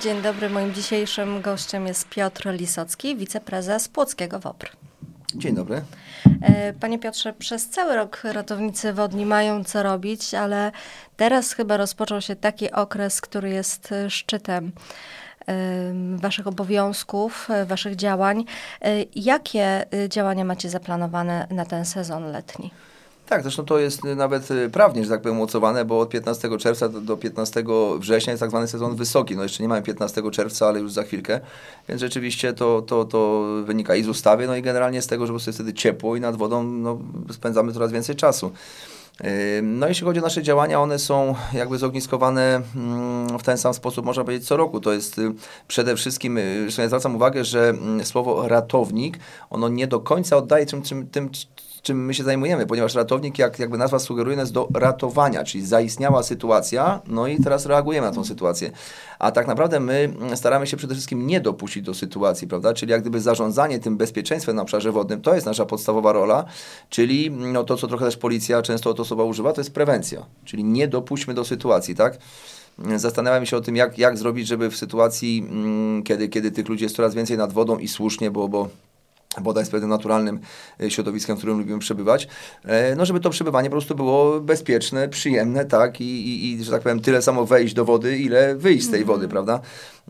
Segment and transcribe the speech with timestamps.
[0.00, 4.70] Dzień dobry, moim dzisiejszym gościem jest Piotr Lisocki, wiceprezes Płockiego WOPR.
[5.34, 5.82] Dzień dobry.
[6.42, 10.72] E, panie Piotrze, przez cały rok ratownicy wodni mają co robić, ale
[11.16, 14.72] teraz chyba rozpoczął się taki okres, który jest szczytem
[16.16, 18.44] waszych obowiązków, e, waszych działań.
[18.80, 22.70] E, jakie działania macie zaplanowane na ten sezon letni?
[23.28, 27.00] Tak, zresztą to jest nawet prawnie, że tak powiem, umocowane, bo od 15 czerwca do,
[27.00, 27.64] do 15
[27.98, 29.36] września jest tak zwany sezon wysoki.
[29.36, 31.40] No jeszcze nie mamy 15 czerwca, ale już za chwilkę.
[31.88, 35.30] Więc rzeczywiście to, to, to wynika i z ustawy, no i generalnie z tego, że
[35.30, 36.98] po prostu jest wtedy ciepło i nad wodą no,
[37.30, 38.52] spędzamy coraz więcej czasu.
[39.62, 44.04] No jeśli chodzi o nasze działania, one są jakby zogniskowane mm, w ten sam sposób,
[44.04, 44.80] można powiedzieć, co roku.
[44.80, 45.34] To jest y,
[45.68, 49.18] przede wszystkim, y, zresztą ja zwracam uwagę, że mm, słowo ratownik,
[49.50, 51.30] ono nie do końca oddaje tym, tym, tym
[51.82, 56.22] czym my się zajmujemy, ponieważ ratownik, jak jakby nazwa sugeruje, jest do ratowania, czyli zaistniała
[56.22, 58.70] sytuacja, no i teraz reagujemy na tą sytuację.
[59.18, 62.74] A tak naprawdę my staramy się przede wszystkim nie dopuścić do sytuacji, prawda?
[62.74, 66.44] Czyli jak gdyby zarządzanie tym bezpieczeństwem na obszarze wodnym, to jest nasza podstawowa rola,
[66.90, 70.26] czyli no to, co trochę też policja często to słowa używa, to jest prewencja.
[70.44, 72.18] Czyli nie dopuśćmy do sytuacji, tak?
[72.96, 76.84] Zastanawiam się o tym, jak, jak zrobić, żeby w sytuacji, mm, kiedy, kiedy tych ludzi
[76.84, 78.68] jest coraz więcej nad wodą i słusznie, bo, bo
[79.40, 80.40] bodaj z pewnym naturalnym
[80.80, 82.28] e, środowiskiem, w którym lubimy przebywać,
[82.64, 86.70] e, no żeby to przebywanie po prostu było bezpieczne, przyjemne, tak, i, i, i że
[86.70, 89.30] tak powiem, tyle samo wejść do wody, ile wyjść z tej wody, mm.
[89.30, 89.60] prawda?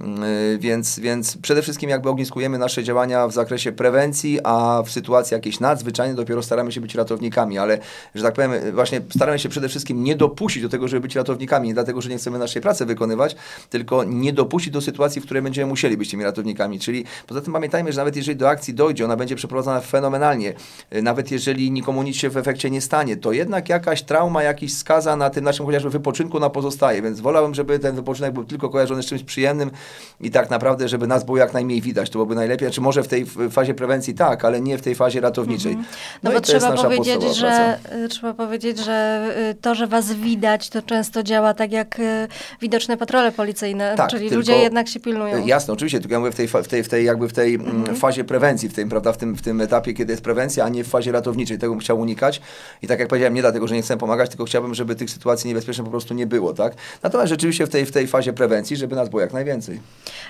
[0.01, 5.35] Y, więc, więc przede wszystkim jakby ogniskujemy nasze działania w zakresie prewencji, a w sytuacji
[5.35, 7.79] jakiejś nadzwyczajnej dopiero staramy się być ratownikami, ale
[8.15, 11.69] że tak powiem, właśnie staramy się przede wszystkim nie dopuścić do tego, żeby być ratownikami,
[11.69, 13.37] nie dlatego, że nie chcemy naszej pracy wykonywać,
[13.71, 16.81] tylko nie dopuścić do sytuacji, w której będziemy musieli być tymi ratownikami.
[16.81, 20.55] Czyli poza tym pamiętajmy, że nawet jeżeli do akcji dojdzie, ona będzie przeprowadzona fenomenalnie,
[20.93, 24.75] y, nawet jeżeli nikomu nic się w efekcie nie stanie, to jednak jakaś trauma, jakiś
[24.77, 28.69] skaza na tym naszym chociażby wypoczynku na pozostaje, więc wolałbym, żeby ten wypoczynek był tylko
[28.69, 29.71] kojarzony z czymś przyjemnym,
[30.21, 32.71] i tak naprawdę, żeby nas było jak najmniej widać, to byłoby najlepiej.
[32.71, 35.73] Czy może w tej fazie prewencji tak, ale nie w tej fazie ratowniczej.
[35.73, 35.89] Mhm.
[36.23, 40.69] No, no bo trzeba powiedzieć, że y, trzeba powiedzieć, że y, to, że was widać,
[40.69, 42.29] to często działa tak jak y,
[42.61, 45.47] widoczne patrole policyjne, tak, czyli ludzie jednak się pilnują.
[45.47, 47.77] Jasne, oczywiście, tylko ja mówię w tej, w tej, w tej jakby w tej mm,
[47.77, 47.97] mhm.
[47.97, 50.85] fazie prewencji, w tym, prawda, w tym, w tym etapie, kiedy jest prewencja, a nie
[50.85, 51.59] w fazie ratowniczej.
[51.59, 52.41] Tego bym chciał unikać.
[52.83, 55.49] I tak jak powiedziałem, nie dlatego, że nie chcę pomagać, tylko chciałbym, żeby tych sytuacji
[55.49, 56.75] niebezpiecznych po prostu nie było, tak?
[57.03, 59.78] Natomiast rzeczywiście w tej, w tej fazie prewencji, żeby nas było jak najwięcej.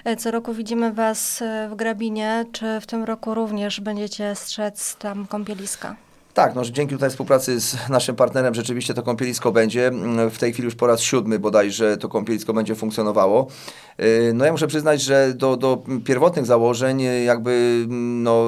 [0.04, 2.44] E, co roku widzimy Was e, w Grabinie.
[2.52, 6.07] Czy w tym roku również będziecie strzec tam kąpieliska?
[6.38, 9.90] Tak, no, dzięki tutaj współpracy z naszym partnerem rzeczywiście to kąpielisko będzie.
[10.30, 13.46] W tej chwili już po raz siódmy bodajże to kąpielisko będzie funkcjonowało.
[14.00, 18.44] Y, no ja muszę przyznać, że do, do pierwotnych założeń jakby no,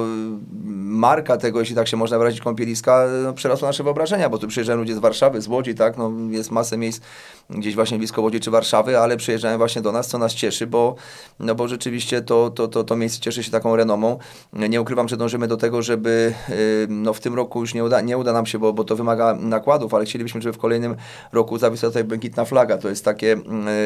[0.75, 4.79] marka tego, jeśli tak się można wyrazić, kąpieliska no, przerosła nasze wyobrażenia, bo tu przyjeżdżają
[4.79, 7.01] ludzie z Warszawy, z Łodzi, tak, no, jest masę miejsc
[7.59, 10.95] gdzieś właśnie blisko Łodzi czy Warszawy, ale przyjeżdżają właśnie do nas, co nas cieszy, bo,
[11.39, 14.17] no, bo rzeczywiście to, to, to, to miejsce cieszy się taką renomą.
[14.53, 18.01] Nie ukrywam, że dążymy do tego, żeby y, no, w tym roku już nie uda,
[18.01, 20.95] nie uda nam się, bo, bo to wymaga nakładów, ale chcielibyśmy, żeby w kolejnym
[21.31, 22.77] roku zawisła tutaj błękitna flaga.
[22.77, 23.33] To jest takie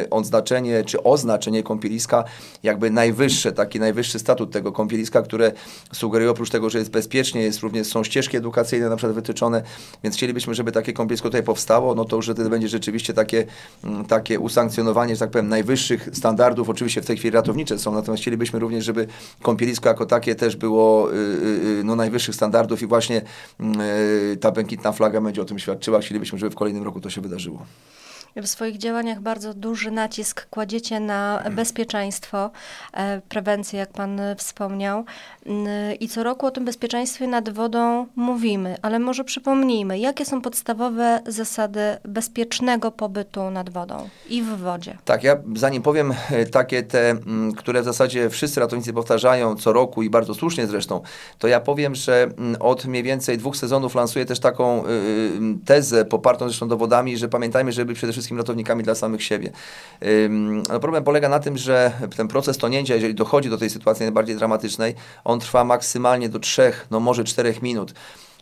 [0.04, 2.24] y, odznaczenie, czy oznaczenie kąpieliska,
[2.64, 5.52] jakby najwyższe, taki najwyższy statut tego kąpieliska, które
[5.94, 9.64] sugeruje oprócz tego, że jest bezpiecznie, jest również, są ścieżki edukacyjne na przykład wytyczone,
[10.04, 13.46] więc chcielibyśmy, żeby takie kąpielisko tutaj powstało, no to już wtedy będzie rzeczywiście takie,
[13.84, 18.22] mm, takie usankcjonowanie, że tak powiem, najwyższych standardów, oczywiście w tej chwili ratownicze są, natomiast
[18.22, 19.08] chcielibyśmy również, żeby
[19.42, 23.22] kąpielisko jako takie też było y, y, no, najwyższych standardów i właśnie
[23.60, 23.85] mm, E,
[24.42, 26.00] ta błękitna flaga będzie o tym świadczyła.
[26.00, 27.66] Chcielibyśmy, żeby w kolejnym roku to się wydarzyło
[28.36, 32.52] w swoich działaniach bardzo duży nacisk kładziecie na bezpieczeństwo,
[32.94, 35.06] e, prewencję, jak Pan wspomniał.
[36.00, 41.22] I co roku o tym bezpieczeństwie nad wodą mówimy, ale może przypomnijmy, jakie są podstawowe
[41.28, 44.98] zasady bezpiecznego pobytu nad wodą i w wodzie.
[45.06, 47.16] Tak, ja zanim powiem e, takie te,
[47.58, 51.02] które w zasadzie wszyscy ratownicy powtarzają co roku i bardzo słusznie zresztą,
[51.40, 52.30] to ja powiem, że
[52.60, 55.32] od mniej więcej dwóch sezonów lansuję też taką y,
[55.66, 59.52] tezę popartą zresztą dowodami, że pamiętajmy, żeby przede wszystkim wszystkim ratownikami dla samych siebie.
[60.70, 64.36] No problem polega na tym, że ten proces tonięcia, jeżeli dochodzi do tej sytuacji najbardziej
[64.36, 67.94] dramatycznej, on trwa maksymalnie do 3, no może 4 minut.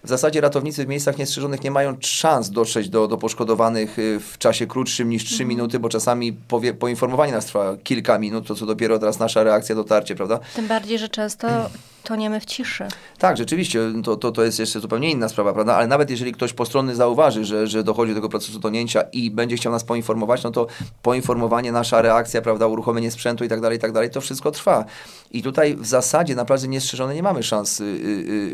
[0.03, 4.37] W zasadzie ratownicy w miejscach niestrzeżonych nie mają szans dotrzeć do, do poszkodowanych y, w
[4.37, 5.49] czasie krótszym niż 3 mhm.
[5.49, 9.75] minuty, bo czasami powie, poinformowanie nas trwa kilka minut, to co dopiero teraz nasza reakcja,
[9.75, 10.39] dotarcie, prawda?
[10.55, 11.47] Tym bardziej, że często
[12.03, 12.87] toniemy w ciszy.
[13.19, 15.75] Tak, rzeczywiście, to, to, to jest jeszcze zupełnie inna sprawa, prawda?
[15.75, 19.55] Ale nawet jeżeli ktoś postronny zauważy, że, że dochodzi do tego procesu tonięcia i będzie
[19.55, 20.67] chciał nas poinformować, no to
[21.01, 24.85] poinformowanie, nasza reakcja, prawda, uruchomienie sprzętu i tak dalej, i tak dalej, to wszystko trwa.
[25.31, 27.87] I tutaj w zasadzie naprawdę niestrzeżone nie mamy szans y, y,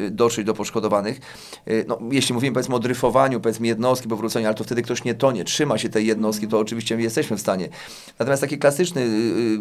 [0.06, 1.20] y, dotrzeć do poszkodowanych.
[1.68, 5.14] Y, no, jeśli mówimy powiedzmy o dryfowaniu, powiedzmy jednostki, powróceniu, ale to wtedy ktoś nie
[5.14, 7.70] tonie, trzyma się tej jednostki, to oczywiście jesteśmy w stanie.
[8.20, 9.06] Natomiast taki klasyczny y,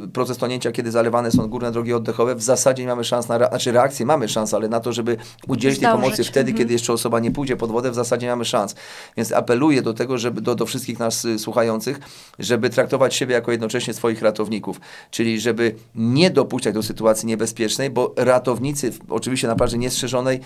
[0.04, 3.34] y, proces tonięcia, kiedy zalewane są górne drogi oddechowe, w zasadzie nie mamy szans na,
[3.34, 5.16] re- znaczy reakcję mamy szans, ale na to, żeby
[5.48, 6.56] udzielić tej pomocy wtedy, Mhm.
[6.58, 8.74] kiedy jeszcze osoba nie pójdzie pod wodę, w zasadzie nie mamy szans.
[9.16, 12.00] Więc apeluję do tego, żeby do, do wszystkich nas słuchających,
[12.38, 14.80] żeby traktować siebie jako jednocześnie swoich ratowników.
[15.10, 20.40] Czyli żeby nie dopuszczać do sytuacji niebezpiecznej, bo ratownicy, oczywiście na plaży niestrzeżonej,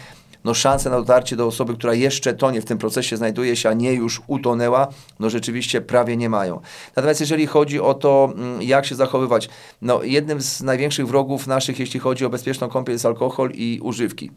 [0.44, 3.72] no szanse na dotarcie do osoby, która jeszcze tonie w tym procesie znajduje się, a
[3.72, 4.88] nie już utonęła,
[5.20, 6.60] no rzeczywiście prawie nie mają.
[6.96, 9.48] Natomiast jeżeli chodzi o to, mm, jak się zachowywać,
[9.82, 14.30] no jednym z największych wrogów naszych, jeśli chodzi o bezpieczną kąpiel, jest alkohol i używki.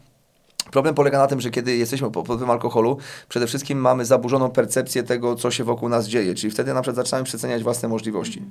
[0.70, 2.98] Problem polega na tym, że kiedy jesteśmy pod wpływem alkoholu,
[3.28, 6.96] przede wszystkim mamy zaburzoną percepcję tego, co się wokół nas dzieje, czyli wtedy na przykład
[6.96, 8.42] zaczynamy przeceniać własne możliwości.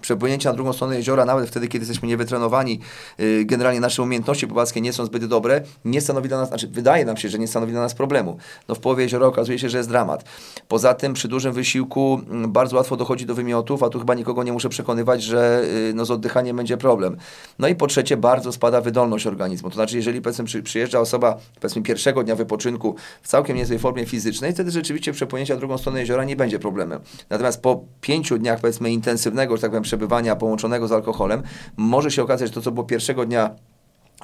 [0.00, 2.80] Przepłynięcie na drugą stronę jeziora, nawet wtedy, kiedy jesteśmy niewytrenowani,
[3.18, 7.04] yy, generalnie nasze umiejętności pływackie nie są zbyt dobre, nie stanowi dla nas, znaczy wydaje
[7.04, 8.36] nam się, że nie stanowi dla nas problemu.
[8.68, 10.24] No w połowie jeziora okazuje się, że jest dramat.
[10.68, 14.42] Poza tym przy dużym wysiłku mm, bardzo łatwo dochodzi do wymiotów, a tu chyba nikogo
[14.42, 17.16] nie muszę przekonywać, że yy, no, z oddychaniem będzie problem.
[17.58, 19.68] No i po trzecie bardzo spada wydolność organizmu.
[19.70, 24.06] To znaczy, jeżeli powiedzmy przy, przyjeżdża osoba powiedzmy pierwszego dnia wypoczynku w całkiem niezłej formie
[24.06, 27.00] fizycznej, wtedy rzeczywiście przepłynięcie na drugą stronę jeziora nie będzie problemem.
[27.30, 31.42] Natomiast po pięciu dniach powiedzmy intensywnego, że tak powiem, przebywania połączonego z alkoholem,
[31.76, 33.50] może się okazać, że to, co było pierwszego dnia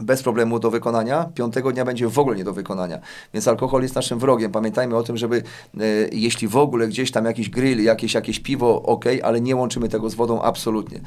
[0.02, 2.98] bez problemu do wykonania, piątego dnia będzie w ogóle nie do wykonania.
[3.34, 4.52] Więc alkohol jest naszym wrogiem.
[4.52, 8.82] Pamiętajmy o tym, żeby e, jeśli w ogóle gdzieś tam jakiś grill, jakieś, jakieś piwo,
[8.82, 11.00] ok, ale nie łączymy tego z wodą absolutnie.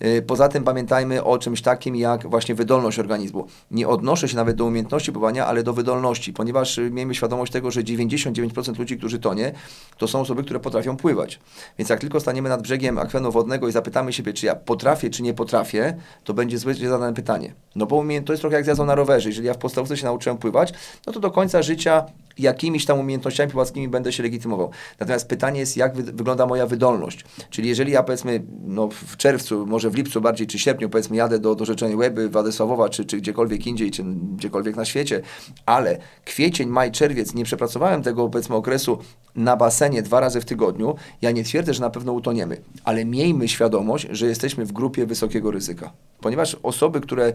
[0.00, 3.46] E, poza tym pamiętajmy o czymś takim jak właśnie wydolność organizmu.
[3.70, 7.70] Nie odnoszę się nawet do umiejętności pływania, ale do wydolności, ponieważ e, miejmy świadomość tego,
[7.70, 9.52] że 99% ludzi, którzy tonie,
[9.96, 11.40] to są osoby, które potrafią pływać.
[11.78, 15.22] Więc jak tylko staniemy nad brzegiem akwenu wodnego i zapytamy siebie, czy ja potrafię, czy
[15.22, 17.54] nie potrafię, to będzie złe zadane pytanie.
[17.76, 19.28] No bo umie- to jest trochę jak z jazdą na rowerze.
[19.28, 20.72] Jeżeli ja w podstawce się nauczyłem pływać,
[21.06, 22.04] no to do końca życia
[22.38, 24.70] jakimiś tam umiejętnościami pływackimi będę się legitymował.
[25.00, 27.24] Natomiast pytanie jest, jak wy, wygląda moja wydolność.
[27.50, 31.38] Czyli jeżeli ja powiedzmy no, w czerwcu, może w lipcu bardziej, czy sierpniu powiedzmy jadę
[31.38, 34.04] do, do Rzeczenia Łeby, Władysławowa, czy, czy gdziekolwiek indziej, czy
[34.36, 35.20] gdziekolwiek na świecie,
[35.66, 38.98] ale kwiecień, maj, czerwiec nie przepracowałem tego powiedzmy okresu
[39.34, 43.48] na basenie dwa razy w tygodniu, ja nie twierdzę, że na pewno utoniemy, ale miejmy
[43.48, 45.92] świadomość, że jesteśmy w grupie wysokiego ryzyka.
[46.20, 47.32] Ponieważ osoby, które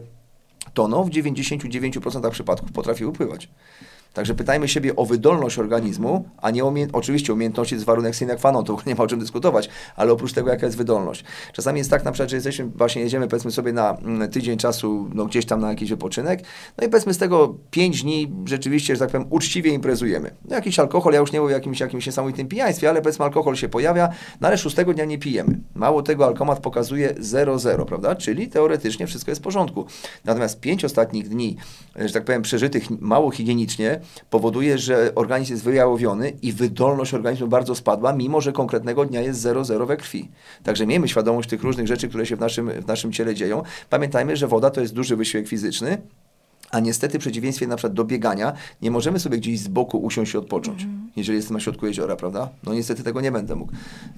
[0.73, 3.49] toną w 99% przypadków potrafiły pływać.
[4.13, 8.15] Także pytajmy siebie o wydolność organizmu, a nie o umie- oczywiście umiejętności to jest warunek
[8.15, 11.23] sine qua non, to nie ma o czym dyskutować, ale oprócz tego jaka jest wydolność.
[11.53, 15.09] Czasami jest tak na przykład, że jesteśmy, właśnie jedziemy powiedzmy sobie na mm, tydzień czasu
[15.13, 16.43] no, gdzieś tam na jakiś wypoczynek,
[16.77, 20.35] no i powiedzmy z tego 5 dni rzeczywiście, że tak powiem, uczciwie imprezujemy.
[20.49, 23.55] No, jakiś alkohol, ja już nie mówię o jakimś, jakimś niesamowitym pijaństwie, ale powiedzmy alkohol
[23.55, 24.09] się pojawia,
[24.41, 25.59] no ale szóstego dnia nie pijemy.
[25.75, 28.15] Mało tego, alkomat pokazuje 0,0, prawda?
[28.15, 29.85] Czyli teoretycznie wszystko jest w porządku.
[30.25, 31.57] Natomiast pięć ostatnich dni,
[31.95, 37.75] że tak powiem, przeżytych mało higienicznie, powoduje, że organizm jest wyjałowiony i wydolność organizmu bardzo
[37.75, 40.29] spadła, mimo że konkretnego dnia jest 0,0 we krwi.
[40.63, 43.63] Także miejmy świadomość tych różnych rzeczy, które się w naszym, w naszym ciele dzieją.
[43.89, 46.01] Pamiętajmy, że woda to jest duży wysiłek fizyczny,
[46.73, 50.33] a niestety w przeciwieństwie na przykład do biegania, nie możemy sobie gdzieś z boku usiąść
[50.33, 52.49] i odpocząć, jeżeli jestem na środku jeziora, prawda?
[52.63, 53.73] No niestety tego nie będę mógł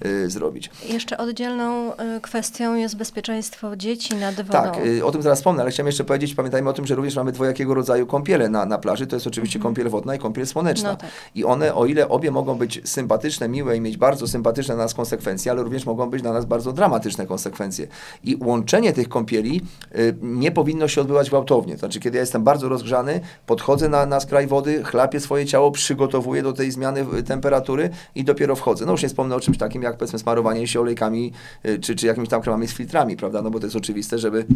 [0.06, 0.70] y, zrobić.
[0.88, 4.52] Jeszcze oddzielną y, kwestią jest bezpieczeństwo dzieci nad wodą.
[4.52, 7.16] Tak, y, o tym zaraz wspomnę, ale chciałem jeszcze powiedzieć, pamiętajmy o tym, że również
[7.16, 9.06] mamy dwojakiego rodzaju kąpiele na, na plaży.
[9.06, 10.90] To jest oczywiście kąpiel wodna i kąpiel słoneczna.
[10.90, 11.10] No tak.
[11.34, 14.94] I one, o ile obie mogą być sympatyczne, miłe i mieć bardzo sympatyczne dla nas
[14.94, 17.86] konsekwencje, ale również mogą być dla nas bardzo dramatyczne konsekwencje.
[18.24, 19.60] I łączenie tych kąpieli
[19.96, 21.72] y, nie powinno się odbywać gwałtownie.
[21.72, 25.70] To znaczy, kiedy ja jestem bardzo rozgrzany, podchodzę na, na skraj wody, chlapię swoje ciało,
[25.70, 28.86] przygotowuję do tej zmiany y, temperatury i dopiero wchodzę.
[28.86, 31.32] No już nie wspomnę o czymś takim, jak powiedzmy smarowanie się olejkami,
[31.66, 33.42] y, czy, czy jakimiś tam kremami z filtrami, prawda?
[33.42, 34.46] No bo to jest oczywiste, żeby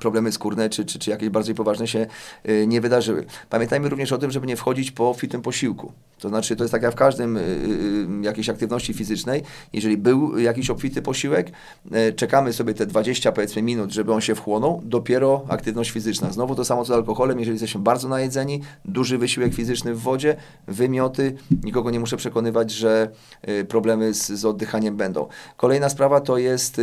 [0.00, 2.06] problemy skórne czy, czy, czy jakieś bardziej poważne się
[2.48, 3.24] y, nie wydarzyły.
[3.50, 5.92] Pamiętajmy również o tym, żeby nie wchodzić po obfitym posiłku.
[6.18, 9.42] To znaczy, to jest tak jak w każdym y, y, jakiejś aktywności fizycznej.
[9.72, 11.52] Jeżeli był jakiś obfity posiłek,
[12.16, 16.30] czekamy sobie te 20 powiedzmy minut, żeby on się wchłonął, dopiero aktywność fizyczna.
[16.30, 20.36] Znowu to samo co z alkoholem, jeżeli jesteśmy bardzo najedzeni, duży wysiłek fizyczny w wodzie,
[20.68, 23.10] wymioty, nikogo nie muszę przekonywać, że
[23.68, 25.26] problemy z, z oddychaniem będą.
[25.56, 26.80] Kolejna sprawa to jest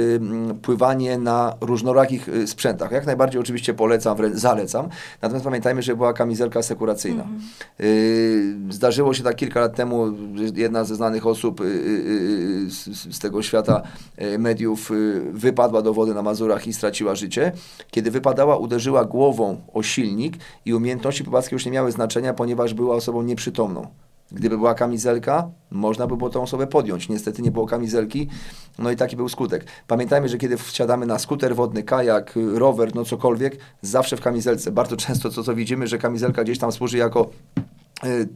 [0.62, 2.92] pływanie na różnorakich sprzętach.
[2.92, 4.90] Jak najbardziej oczywiście polecam, zalecam.
[5.22, 7.24] Natomiast pamiętajmy, że była kamizelka sekuracyjna.
[7.24, 7.42] Mhm.
[7.82, 13.16] Y, Zdarzyło się tak kilka lat temu, że jedna ze znanych osób y, y, z,
[13.16, 13.82] z tego świata
[14.40, 14.92] mediów
[15.32, 17.52] wypadła do wody na Mazurach i straciła życie.
[17.92, 22.96] Kiedy wypadała, uderzyła głową o silnik i umiejętności pływackie już nie miały znaczenia, ponieważ była
[22.96, 23.88] osobą nieprzytomną.
[24.32, 27.10] Gdyby była kamizelka, można by było tą osobę podjąć.
[27.10, 28.28] Niestety nie było kamizelki,
[28.80, 29.66] no i taki był skutek.
[29.88, 34.72] Pamiętajmy, że kiedy wsiadamy na skuter wodny, kajak, rower, no cokolwiek, zawsze w kamizelce.
[34.72, 37.30] Bardzo często to, co widzimy, że kamizelka gdzieś tam służy jako
[38.06, 38.28] y,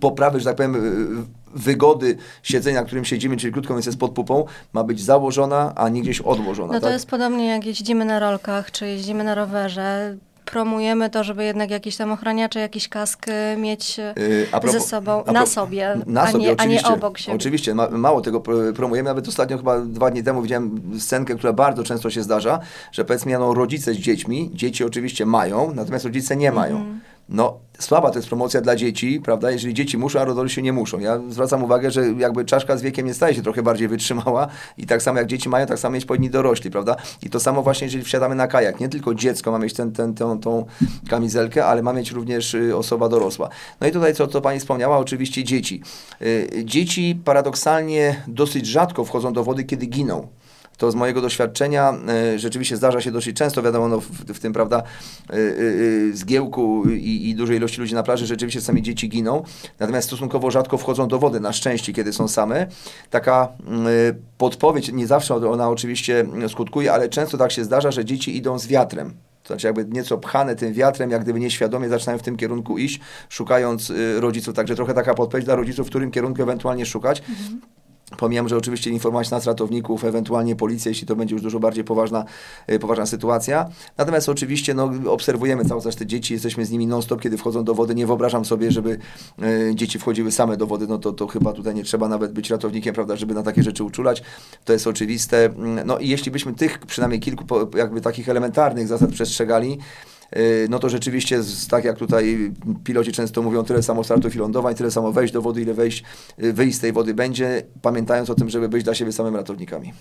[0.00, 4.44] poprawy, że tak powiem, y, wygody siedzenia, którym siedzimy, czyli krótko mówiąc jest pod pupą,
[4.72, 6.72] ma być założona, a nie gdzieś odłożona.
[6.72, 6.92] No to tak?
[6.92, 10.16] jest podobnie jak jeździmy na rolkach, czy jeździmy na rowerze.
[10.50, 14.80] Promujemy to, żeby jednak jakiś tam ochraniacze, jakiś kask y, mieć y, a propos- ze
[14.80, 17.36] sobą, na sobie, na a, sobie, nie, a nie obok siebie.
[17.36, 19.08] Oczywiście, ma, mało tego pro- promujemy.
[19.08, 22.60] Nawet ostatnio, chyba dwa dni temu, widziałem scenkę, która bardzo często się zdarza,
[22.92, 26.76] że powiedzmy, no, rodzice z dziećmi, dzieci oczywiście mają, natomiast rodzice nie mają.
[26.76, 27.00] Mhm.
[27.30, 29.50] No, słaba to jest promocja dla dzieci, prawda?
[29.50, 30.98] Jeżeli dzieci muszą, a dorośli nie muszą.
[30.98, 34.86] Ja zwracam uwagę, że jakby czaszka z wiekiem nie staje się trochę bardziej wytrzymała i
[34.86, 36.96] tak samo jak dzieci mają, tak samo mieć powinni dorośli, prawda?
[37.22, 38.80] I to samo właśnie, jeżeli wsiadamy na kajak.
[38.80, 40.66] Nie tylko dziecko ma mieć ten, ten, tą, tą
[41.08, 43.48] kamizelkę, ale ma mieć również y, osoba dorosła.
[43.80, 45.82] No i tutaj, co, co Pani wspomniała, oczywiście dzieci.
[46.22, 50.28] Y, Dzieci paradoksalnie dosyć rzadko wchodzą do wody, kiedy giną.
[50.80, 51.94] To z mojego doświadczenia
[52.34, 54.82] y, rzeczywiście zdarza się dosyć często, wiadomo, no, w, w tym, prawda,
[55.30, 59.42] y, y, zgiełku i, i dużej ilości ludzi na plaży rzeczywiście sami dzieci giną,
[59.78, 62.66] natomiast stosunkowo rzadko wchodzą do wody, na szczęście, kiedy są same.
[63.10, 63.48] Taka
[64.10, 68.58] y, podpowiedź, nie zawsze ona oczywiście skutkuje, ale często tak się zdarza, że dzieci idą
[68.58, 69.14] z wiatrem.
[69.42, 73.00] To znaczy jakby nieco pchane tym wiatrem, jak gdyby nieświadomie zaczynają w tym kierunku iść,
[73.28, 74.54] szukając rodziców.
[74.54, 77.22] Także trochę taka podpowiedź dla rodziców, w którym kierunku ewentualnie szukać.
[78.16, 82.24] Pomijam, że oczywiście informować nas ratowników, ewentualnie policję, jeśli to będzie już dużo bardziej poważna,
[82.72, 83.68] y, poważna sytuacja.
[83.98, 87.74] Natomiast oczywiście no, obserwujemy cały czas te dzieci, jesteśmy z nimi non-stop, kiedy wchodzą do
[87.74, 87.94] wody.
[87.94, 88.98] Nie wyobrażam sobie, żeby
[89.42, 92.50] y, dzieci wchodziły same do wody, no to, to chyba tutaj nie trzeba nawet być
[92.50, 94.22] ratownikiem, prawda, żeby na takie rzeczy uczulać.
[94.64, 95.44] To jest oczywiste.
[95.44, 97.44] Mm, No i jeśli byśmy tych przynajmniej kilku
[97.76, 99.78] jakby takich elementarnych zasad przestrzegali,
[100.68, 102.52] no to rzeczywiście, tak jak tutaj
[102.84, 106.04] piloci często mówią, tyle samo startów i lądowań, tyle samo wejść do wody, ile wejść,
[106.42, 109.92] y, wyjść z tej wody będzie, pamiętając o tym, żeby być dla siebie samym ratownikami.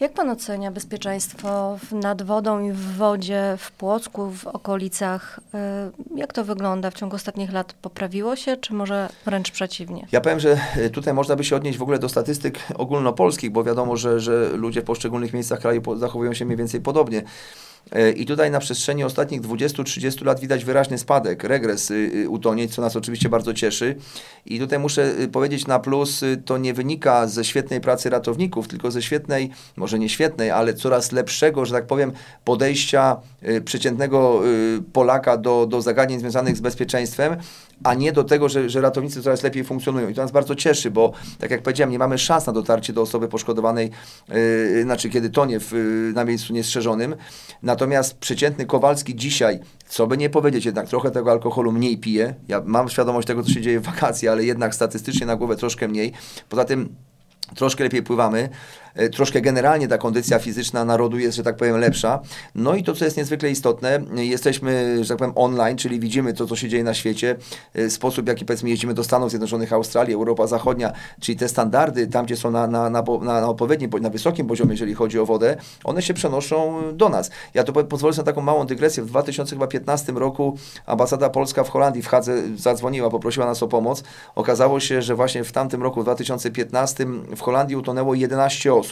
[0.00, 5.40] Jak pan ocenia bezpieczeństwo nad wodą i w wodzie w Płocku, w okolicach?
[5.54, 6.90] Y, Jak to wygląda?
[6.90, 10.06] W ciągu ostatnich lat poprawiło się, czy może wręcz przeciwnie?
[10.12, 13.64] Ja powiem, że y, tutaj można by się odnieść w ogóle do statystyk ogólnopolskich, bo
[13.64, 17.22] wiadomo, że, że ludzie w poszczególnych miejscach kraju zachowują się mniej więcej podobnie.
[17.92, 22.74] E, I tutaj na przestrzeni ostatnich 20-30 lat widać wyraźny spadek, regres y, y, utonięć,
[22.74, 23.96] co nas oczywiście bardzo cieszy.
[24.46, 28.90] I tutaj muszę y, powiedzieć na plus, to nie wynika ze świetnej pracy ratowników, tylko
[28.90, 32.12] ze świetnej, może nie świetnej, ale coraz lepszego, że tak powiem,
[32.44, 33.16] podejścia
[33.64, 34.42] przeciętnego
[34.92, 37.36] Polaka do, do zagadnień związanych z bezpieczeństwem,
[37.84, 40.08] a nie do tego, że, że ratownicy coraz lepiej funkcjonują.
[40.08, 43.02] I to nas bardzo cieszy, bo tak jak powiedziałem, nie mamy szans na dotarcie do
[43.02, 43.90] osoby poszkodowanej,
[44.28, 47.16] yy, znaczy kiedy tonie w, yy, na miejscu niestrzeżonym.
[47.62, 52.34] Natomiast przeciętny Kowalski dzisiaj, co by nie powiedzieć, jednak trochę tego alkoholu mniej pije.
[52.48, 55.88] Ja mam świadomość tego, co się dzieje w wakacje, ale jednak statystycznie na głowę troszkę
[55.88, 56.12] mniej.
[56.48, 56.94] Poza tym
[57.54, 58.48] troszkę lepiej pływamy,
[59.12, 62.20] troszkę generalnie ta kondycja fizyczna narodu jest, że tak powiem, lepsza.
[62.54, 66.46] No i to, co jest niezwykle istotne, jesteśmy, że tak powiem, online, czyli widzimy to,
[66.46, 67.36] co się dzieje na świecie,
[67.74, 72.06] e, sposób, w jaki powiedzmy jeździmy do Stanów Zjednoczonych, Australii, Europa Zachodnia, czyli te standardy
[72.06, 75.18] tam, gdzie są na, na, na, na, na odpowiednim, po- na wysokim poziomie, jeżeli chodzi
[75.18, 77.30] o wodę, one się przenoszą do nas.
[77.54, 79.02] Ja tu po- pozwolę sobie na taką małą dygresję.
[79.02, 84.02] W 2015 roku ambasada polska w Holandii w Hadze zadzwoniła, poprosiła nas o pomoc.
[84.34, 88.85] Okazało się, że właśnie w tamtym roku, w 2015 w Holandii utonęło 11 osób,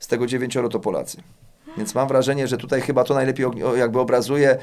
[0.00, 1.22] z tego 9 to Polacy.
[1.76, 3.46] Więc mam wrażenie, że tutaj chyba to najlepiej
[3.76, 4.58] jakby obrazuje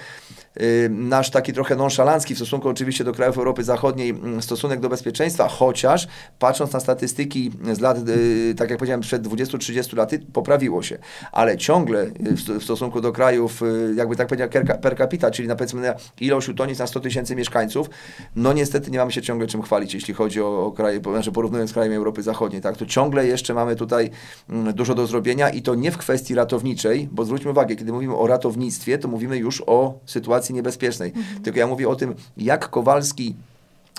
[0.61, 4.89] y, nasz taki trochę nonszalancki w stosunku oczywiście do krajów Europy Zachodniej mm, stosunek do
[4.89, 6.07] bezpieczeństwa, chociaż
[6.39, 10.97] patrząc na statystyki z lat, y, tak jak powiedziałem, przed 20-30 laty, poprawiło się.
[11.31, 13.61] Ale ciągle y, w, sto- w stosunku do krajów,
[13.95, 14.49] jakby tak powiedział,
[14.81, 17.89] per, capita, czyli na powiedzmy ilość utoniec na 100 tysięcy mieszkańców,
[18.35, 21.73] no niestety nie mamy się ciągle czym chwalić, jeśli chodzi o, kraje, znaczy porównując z
[21.73, 24.09] krajami Europy Zachodniej, tak, to ciągle jeszcze mamy tutaj
[24.49, 28.15] mm, dużo do zrobienia i to nie w kwestii ratowniczej, bo zwróćmy uwagę, kiedy mówimy
[28.15, 31.13] o ratownictwie, to mówimy już o sytuacji niebezpiecznej.
[31.43, 33.35] Tylko ja mówię o tym, jak Kowalski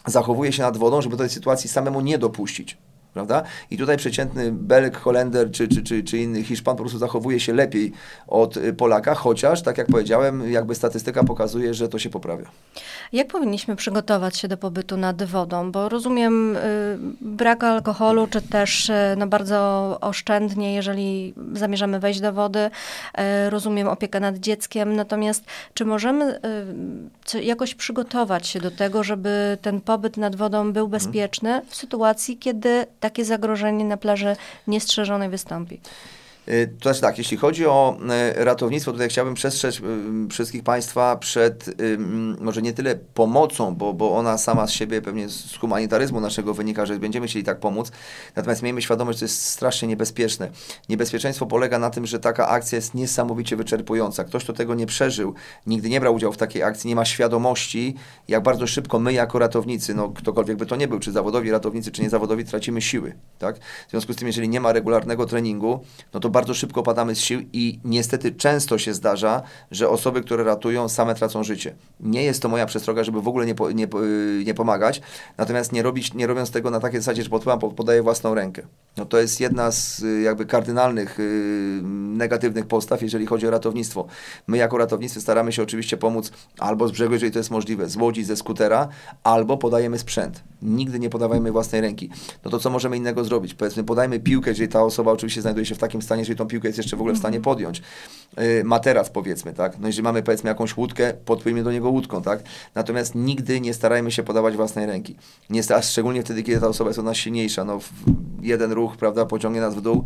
[0.07, 2.77] zachowuje się nad wodą, żeby do tej sytuacji samemu nie dopuścić.
[3.17, 3.43] Prawda?
[3.71, 7.53] I tutaj przeciętny Belg, Holender czy, czy, czy, czy inny Hiszpan po prostu zachowuje się
[7.55, 7.93] lepiej
[8.27, 12.47] od y, Polaka, chociaż, tak jak powiedziałem, jakby statystyka pokazuje, że to się poprawia.
[13.13, 15.73] Jak powinniśmy przygotować się do pobytu nad wodą?
[15.73, 16.61] Bo rozumiem y,
[17.21, 19.57] brak alkoholu, czy też y, no, bardzo
[20.01, 22.59] oszczędnie, jeżeli zamierzamy wejść do wody.
[22.59, 24.97] Y, rozumiem opiekę nad dzieckiem.
[24.97, 25.45] Natomiast
[25.75, 26.41] czy możemy
[27.35, 30.91] y, jakoś przygotować się do tego, żeby ten pobyt nad wodą był mhm.
[30.91, 34.37] bezpieczny w sytuacji, kiedy takie zagrożenie na plaży
[34.67, 35.81] niestrzeżonej wystąpi?
[36.49, 37.99] Y, to znaczy tak, jeśli chodzi o
[38.39, 41.71] y, ratownictwo, tutaj chciałbym przestrzec y, wszystkich Państwa przed
[42.41, 46.87] może nie tyle pomocą, bo, bo ona sama z siebie pewnie z humanitaryzmu naszego wynika,
[46.87, 47.93] że będziemy chcieli tak pomóc,
[48.37, 50.51] natomiast miejmy świadomość, że to jest strasznie niebezpieczne.
[50.89, 54.25] Niebezpieczeństwo polega na tym, że taka akcja jest niesamowicie wyczerpująca.
[54.25, 55.35] Ktoś, kto tego nie przeżył,
[55.67, 57.95] nigdy nie brał udziału w takiej akcji, nie ma świadomości,
[58.29, 61.93] jak bardzo szybko my jako ratownicy, no ktokolwiek by to nie był, czy zawodowi ratownicy,
[61.93, 63.15] czy niezawodowi, tracimy siły.
[63.39, 63.59] Tak?
[63.89, 65.81] W związku z tym, jeżeli nie ma regularnego treningu,
[66.15, 70.45] no to bardzo szybko padamy z sił i niestety często się zdarza, że osoby, które
[70.45, 71.75] ratują, same tracą życie.
[72.01, 73.89] Nie jest to moja przestroga, żeby w ogóle nie, po, nie,
[74.45, 75.01] nie pomagać,
[75.39, 78.63] natomiast nie, robić, nie robiąc tego na takiej zasadzie, że podpływam, podaję własną rękę.
[78.97, 81.83] No to jest jedna z jakby kardynalnych yy,
[82.17, 84.07] negatywnych postaw, jeżeli chodzi o ratownictwo.
[84.47, 87.97] My jako ratownicy staramy się oczywiście pomóc albo z brzegu, jeżeli to jest możliwe, z
[87.97, 88.89] łodzi, ze skutera,
[89.25, 90.45] albo podajemy sprzęt.
[90.63, 92.11] Nigdy nie podawajmy własnej ręki.
[92.45, 93.55] No to co możemy innego zrobić?
[93.55, 96.69] Powiedzmy, podajmy piłkę, jeżeli ta osoba oczywiście znajduje się w takim stanie, jeżeli tą piłkę
[96.69, 97.55] jest jeszcze w ogóle w stanie mhm.
[97.55, 97.83] podjąć.
[98.37, 99.79] Yy, materac powiedzmy, tak?
[99.79, 102.43] No jeżeli mamy powiedzmy jakąś łódkę, podpłyjmy do niego łódką, tak?
[102.75, 105.17] Natomiast nigdy nie starajmy się podawać własnej ręki.
[105.51, 107.65] Nie, a szczególnie wtedy, kiedy ta osoba jest od nas silniejsza.
[107.65, 107.79] No,
[108.43, 110.05] jeden ruch, prawda, pociągnie nas w dół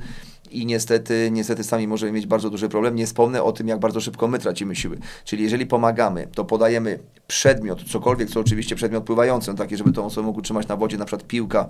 [0.50, 2.94] i niestety, niestety sami możemy mieć bardzo duży problem.
[2.94, 4.98] Nie wspomnę o tym, jak bardzo szybko my tracimy siły.
[5.24, 10.26] Czyli jeżeli pomagamy, to podajemy przedmiot, cokolwiek, co oczywiście przedmiot pływający, taki, żeby tą osobę
[10.26, 11.68] mógł trzymać na wodzie, na przykład piłka,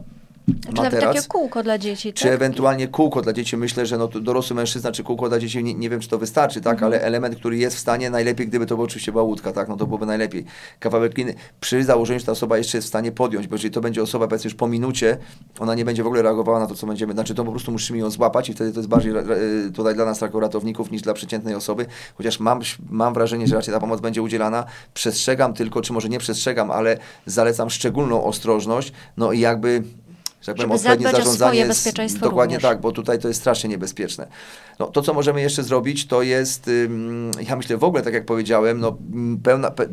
[0.66, 2.32] czy materac, takie kółko dla dzieci, Czy tak?
[2.32, 3.56] ewentualnie kółko dla dzieci.
[3.56, 6.60] Myślę, że no, dorosły mężczyzna czy kółko dla dzieci, nie, nie wiem, czy to wystarczy,
[6.60, 6.72] tak?
[6.72, 6.92] Mhm.
[6.92, 9.68] Ale element, który jest w stanie, najlepiej, gdyby to była oczywiście była łódka, tak?
[9.68, 10.44] No to byłoby najlepiej.
[10.80, 13.80] Kawałek gliny, przy założeniu, że ta osoba jeszcze jest w stanie podjąć, bo jeżeli to
[13.80, 15.16] będzie osoba, powiedzmy już po minucie,
[15.58, 17.98] ona nie będzie w ogóle reagowała na to, co będziemy, znaczy to po prostu musimy
[17.98, 19.12] ją złapać i wtedy to jest bardziej
[19.74, 23.74] tutaj dla nas jako ratowników niż dla przeciętnej osoby, chociaż mam, mam wrażenie, że raczej
[23.74, 24.64] ta pomoc będzie udzielana.
[24.94, 29.82] Przestrzegam tylko, czy może nie przestrzegam, ale zalecam szczególną ostrożność, no i jakby
[30.40, 31.66] że tak powiem, odpowiednie zarządzanie.
[31.66, 32.70] bezpieczeństwo dokładnie również.
[32.70, 34.26] tak, bo tutaj to jest strasznie niebezpieczne.
[34.78, 36.70] No, to, co możemy jeszcze zrobić, to jest,
[37.48, 38.98] ja myślę w ogóle, tak jak powiedziałem, no,
[39.42, 39.86] pełna, pe,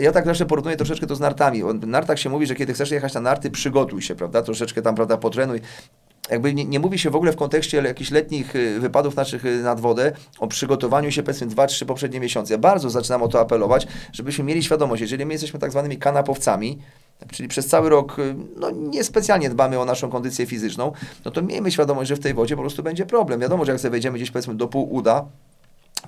[0.00, 1.62] ja tak zawsze porównuję troszeczkę to z nartami.
[1.62, 4.94] W nartach się mówi, że kiedy chcesz jechać na narty, przygotuj się, prawda, troszeczkę tam,
[4.94, 5.60] prawda, potrenuj
[6.30, 9.62] jakby nie, nie, mówi się w ogóle w kontekście jakichś letnich y, wypadów naszych y,
[9.62, 12.54] nad wodę o przygotowaniu się powiedzmy 2-3 poprzednie miesiące.
[12.54, 16.78] Ja bardzo zaczynam o to apelować, żebyśmy mieli świadomość, jeżeli my jesteśmy tak zwanymi kanapowcami,
[17.32, 20.92] czyli przez cały rok y, no, niespecjalnie dbamy o naszą kondycję fizyczną,
[21.24, 23.40] no to miejmy świadomość, że w tej wodzie po prostu będzie problem.
[23.40, 25.26] Wiadomo, że jak sobie wejdziemy gdzieś powiedzmy do pół uda,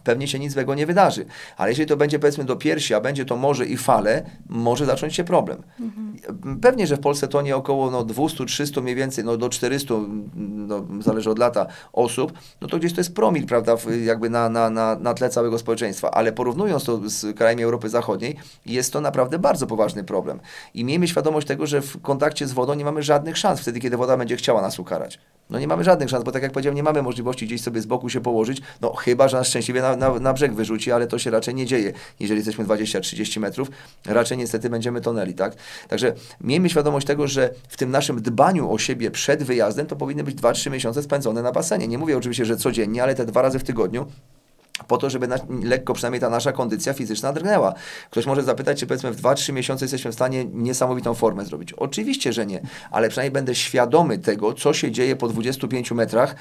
[0.05, 1.27] pewnie się nic złego nie wydarzy.
[1.57, 5.15] Ale jeżeli to będzie powiedzmy do piersi, a będzie to morze i fale, może zacząć
[5.15, 5.63] się problem.
[5.81, 6.61] Mhm.
[6.61, 9.95] Pewnie, że w Polsce to nie około no, 200-300 mniej więcej, no do 400,
[10.35, 14.71] no, zależy od lata, osób, no to gdzieś to jest promil, prawda, jakby na, na,
[14.71, 16.11] na, na tle całego społeczeństwa.
[16.11, 20.41] Ale porównując to z krajami Europy Zachodniej, jest to naprawdę bardzo poważny problem.
[20.75, 23.97] I miejmy świadomość tego, że w kontakcie z wodą nie mamy żadnych szans wtedy, kiedy
[23.97, 25.19] woda będzie chciała nas ukarać.
[25.51, 27.87] No nie mamy żadnych szans, bo tak jak powiedziałem, nie mamy możliwości gdzieś sobie z
[27.87, 31.19] boku się położyć, no chyba, że nas szczęśliwie na, na, na brzeg wyrzuci, ale to
[31.19, 31.93] się raczej nie dzieje.
[32.21, 33.71] Jeżeli jesteśmy 20-30 metrów,
[34.07, 35.55] raczej niestety będziemy tonęli, tak?
[35.89, 40.25] Także miejmy świadomość tego, że w tym naszym dbaniu o siebie przed wyjazdem to powinny
[40.25, 41.89] być 2-3 miesiące spędzone na basenie.
[41.89, 44.07] Nie mówię oczywiście, że codziennie, ale te dwa razy w tygodniu
[44.87, 47.75] po to, żeby na, lekko przynajmniej ta nasza kondycja fizyczna drgnęła.
[48.11, 51.73] Ktoś może zapytać, czy powiedzmy w 2-3 miesiące jesteśmy w stanie niesamowitą formę zrobić.
[51.73, 52.61] Oczywiście, że nie,
[52.91, 56.37] ale przynajmniej będę świadomy tego, co się dzieje po 25 metrach,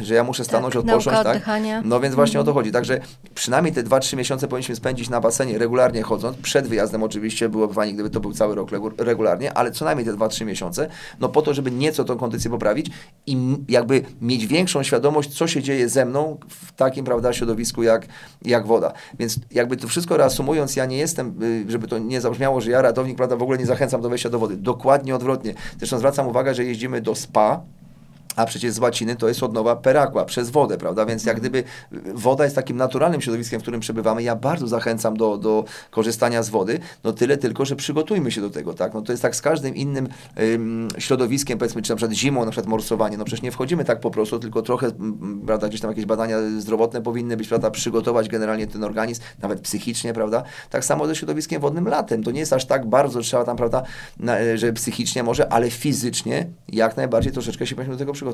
[0.00, 1.16] że ja muszę stanąć, tak, odpocząć.
[1.16, 1.26] Tak?
[1.26, 1.82] Oddychania.
[1.84, 2.42] No więc właśnie mhm.
[2.42, 2.72] o to chodzi.
[2.72, 3.00] Także
[3.34, 6.36] przynajmniej te 2-3 miesiące powinniśmy spędzić na basenie regularnie chodząc.
[6.36, 10.12] Przed wyjazdem oczywiście byłoby fajnie, gdyby to był cały rok regularnie, ale co najmniej te
[10.12, 10.88] 2-3 miesiące,
[11.20, 12.90] no po to, żeby nieco tą kondycję poprawić
[13.26, 18.06] i jakby mieć większą świadomość, co się dzieje ze mną w takim, prawda, środowisku jak,
[18.42, 18.92] jak woda.
[19.18, 22.82] Więc jakby to wszystko reasumując, ja nie jestem, y, żeby to nie zabrzmiało, że ja
[22.82, 24.56] ratownik, prawda, w ogóle nie zachęcam do wejścia do wody.
[24.56, 25.54] Dokładnie odwrotnie.
[25.78, 27.60] Zresztą zwracam uwagę, że jeździmy do spa,
[28.36, 31.06] a przecież z łaciny to jest odnowa perakła, przez wodę, prawda?
[31.06, 31.64] Więc jak gdyby
[32.14, 34.22] woda jest takim naturalnym środowiskiem, w którym przebywamy.
[34.22, 38.50] Ja bardzo zachęcam do, do korzystania z wody, no tyle tylko, że przygotujmy się do
[38.50, 38.94] tego, tak?
[38.94, 40.08] No to jest tak z każdym innym
[40.40, 44.00] ym, środowiskiem, powiedzmy, czy na przykład zimą, na przykład morsowanie, no przecież nie wchodzimy tak
[44.00, 48.28] po prostu, tylko trochę, m, prawda, gdzieś tam jakieś badania zdrowotne powinny być, prawda, przygotować
[48.28, 50.42] generalnie ten organizm, nawet psychicznie, prawda?
[50.70, 52.22] Tak samo ze środowiskiem wodnym latem.
[52.22, 53.82] To nie jest aż tak bardzo, trzeba tam, prawda,
[54.20, 58.25] na, że psychicznie może, ale fizycznie jak najbardziej troszeczkę się powinniśmy do tego przygotować.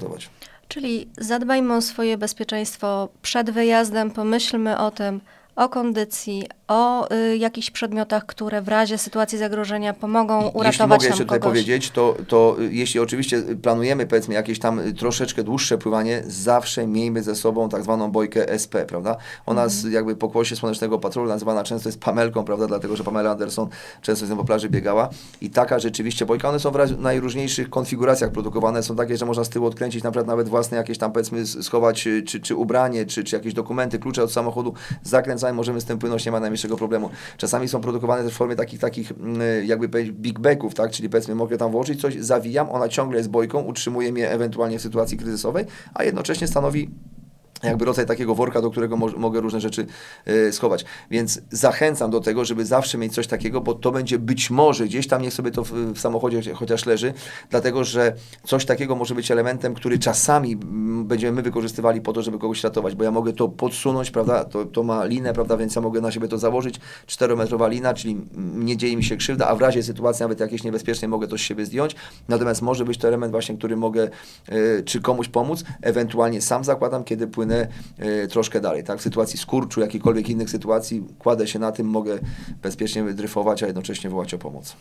[0.68, 5.20] Czyli zadbajmy o swoje bezpieczeństwo przed wyjazdem, pomyślmy o tym,
[5.56, 11.06] o kondycji, o y, jakichś przedmiotach, które w razie sytuacji zagrożenia pomogą uratować Jeśli mogę
[11.06, 11.52] jeszcze tutaj kogoś.
[11.52, 16.86] powiedzieć, to, to y, jeśli oczywiście planujemy powiedzmy jakieś tam y, troszeczkę dłuższe pływanie, zawsze
[16.86, 19.16] miejmy ze sobą tak zwaną bojkę SP, prawda?
[19.46, 22.66] Ona z jakby pokłosie Słonecznego Patrolu nazywana często jest Pamelką, prawda?
[22.66, 23.68] Dlatego, że Pamela Anderson
[24.02, 25.08] często z nią po plaży biegała
[25.40, 29.48] i taka rzeczywiście bojka, one są w najróżniejszych konfiguracjach produkowane, są takie, że można z
[29.48, 33.36] tyłu odkręcić naprawdę nawet własne jakieś tam powiedzmy schować y, czy, czy ubranie, czy, czy
[33.36, 34.74] jakieś dokumenty, klucze od samochodu,
[35.42, 37.10] zakręcamy, możemy z tym płynąć, nie ma najmniejszego problemu.
[37.36, 41.08] Czasami są produkowane też w formie takich, takich mm, jakby powiedzieć big bagów, tak, czyli
[41.08, 45.18] powiedzmy mogę tam włożyć coś, zawijam, ona ciągle jest bojką, utrzymuje mnie ewentualnie w sytuacji
[45.18, 46.90] kryzysowej, a jednocześnie stanowi
[47.62, 49.86] jakby rodzaj takiego worka, do którego mo- mogę różne rzeczy
[50.26, 50.84] e, schować.
[51.10, 55.06] Więc zachęcam do tego, żeby zawsze mieć coś takiego, bo to będzie być może gdzieś
[55.08, 57.14] tam, niech sobie to w, w samochodzie chociaż- leży,
[57.50, 58.12] dlatego że
[58.46, 62.64] coś takiego może być elementem, który czasami mm, będziemy my wykorzystywali po to, żeby kogoś
[62.64, 66.00] ratować, bo ja mogę to podsunąć, prawda, to, to ma linę, prawda, więc ja mogę
[66.00, 68.20] na siebie to założyć, 4-metrowa lina, czyli
[68.54, 71.40] nie dzieje mi się krzywda, a w razie sytuacji nawet jakiejś niebezpiecznej mogę to z
[71.40, 71.96] siebie zdjąć,
[72.28, 74.08] natomiast może być to element właśnie, który mogę
[74.48, 77.51] e, czy komuś pomóc, ewentualnie sam zakładam, kiedy płynę
[77.98, 82.18] e, troszkę dalej, tak, w sytuacji skurczu, jakichkolwiek innych sytuacji, kładę się na tym, mogę
[82.62, 84.76] bezpiecznie dryfować, a jednocześnie wołać o pomoc.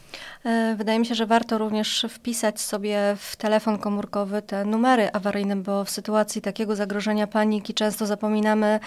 [0.45, 5.55] E, Wydaje mi się, że warto również wpisać sobie w telefon komórkowy te numery awaryjne,
[5.55, 8.79] bo w sytuacji takiego zagrożenia paniki często zapominamy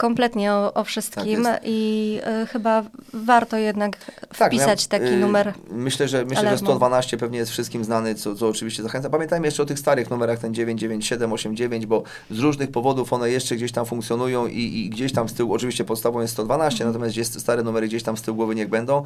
[0.00, 2.82] kompletnie o, o wszystkim Tak i e, chyba
[3.12, 3.96] warto jednak
[4.38, 5.54] Tak, wpisać ja, taki y, numer.
[5.70, 6.66] Myślę, że, myślę, że alarmu.
[6.66, 9.10] 112 pewnie jest wszystkim znany, co, co oczywiście zachęca.
[9.10, 13.56] Pamiętajmy jeszcze o tych starych numerach, ten 997, 89, bo z różnych powodów one jeszcze
[13.56, 16.92] gdzieś tam funkcjonują i, i gdzieś tam z tyłu, oczywiście podstawą jest 112, Mhm.
[16.92, 19.02] natomiast gdzieś stare numery gdzieś tam z tyłu głowy niech będą.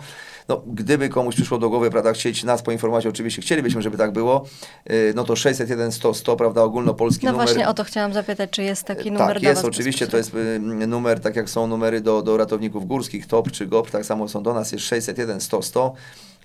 [0.49, 4.45] No, gdyby komuś przyszło do głowy, prawda, chcieć nas poinformować, oczywiście chcielibyśmy, żeby tak było,
[4.91, 7.47] y, no to 601 100 100, prawda, ogólnopolski No numer.
[7.47, 10.61] właśnie o to chciałam zapytać, czy jest taki numer Tak, jest oczywiście, to jest y,
[10.87, 14.43] numer, tak jak są numery do, do ratowników górskich, TOP czy GOP, tak samo są
[14.43, 15.95] do nas, jest 601 100 100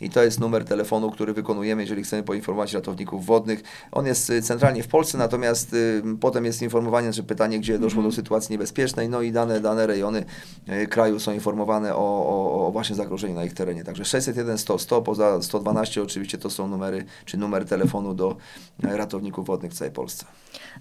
[0.02, 3.64] i to jest numer telefonu, który wykonujemy, jeżeli chcemy poinformować ratowników wodnych.
[3.92, 8.04] On jest y, centralnie w Polsce, natomiast y, potem jest informowanie, że pytanie, gdzie doszło
[8.04, 10.26] do sytuacji niebezpiecznej, no i dane, dane rejony
[10.70, 13.84] y, kraju są informowane o, o, o właśnie zagrożeniu na ich terenie.
[13.84, 18.38] Także 601 100 100, poza 112 oczywiście to są numery, czy numer telefonu do
[18.80, 20.26] ratowników wodnych w całej Polsce.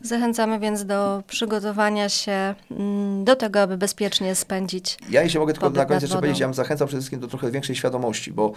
[0.02, 4.98] Zachęcamy więc do przygotowania się mm, do tego, aby bezpiecznie spędzić.
[5.11, 7.50] Ja jeśli mogę tylko na koniec jeszcze powiedzieć, ja bym zachęcał przede wszystkim do trochę
[7.50, 8.52] większej świadomości, bo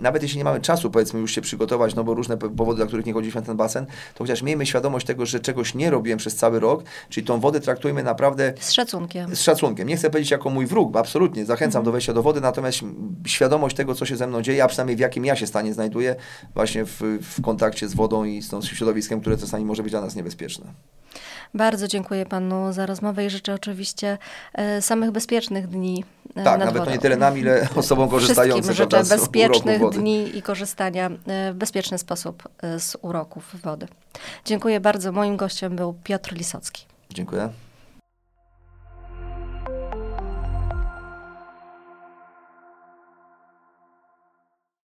[0.00, 3.06] nawet jeśli nie mamy czasu, powiedzmy, już się przygotować, no bo różne powody, dla których
[3.06, 6.36] nie chodziliśmy na ten basen, to chociaż miejmy świadomość tego, że czegoś nie robiłem przez
[6.36, 9.36] cały rok, czyli tą wodę traktujmy naprawdę Z szacunkiem.
[9.36, 9.88] z szacunkiem.
[9.88, 11.84] Nie chcę powiedzieć jako mój wróg, bo absolutnie zachęcam Mhm.
[11.84, 12.78] do wejścia do wody, natomiast
[13.26, 16.16] świadomość tego, co się ze mną dzieje, a przynajmniej w jakim ja się stanie znajduję,
[16.54, 20.00] właśnie w, w kontakcie z wodą i z tą środowiskiem, które czasami może być dla
[20.00, 20.66] nas niebezpieczne.
[21.54, 24.18] Bardzo dziękuję panu za rozmowę i życzę oczywiście
[24.54, 26.90] e, samych bezpiecznych dni e, Tak, nad nawet wodą.
[26.90, 31.98] nie tyle nam, ile osobom korzystającym Wszystkim życzę bezpiecznych dni i korzystania e, w bezpieczny
[31.98, 33.88] sposób z uroków wody.
[34.44, 35.12] Dziękuję bardzo.
[35.12, 36.86] Moim gościem był Piotr Lisocki.
[37.10, 37.48] Dziękuję.